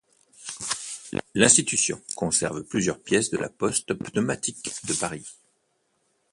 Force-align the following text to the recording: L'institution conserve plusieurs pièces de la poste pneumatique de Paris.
L'institution 1.35 2.01
conserve 2.15 2.63
plusieurs 2.63 2.99
pièces 3.03 3.29
de 3.29 3.37
la 3.37 3.49
poste 3.49 3.93
pneumatique 3.93 4.71
de 4.87 4.95
Paris. 4.95 5.27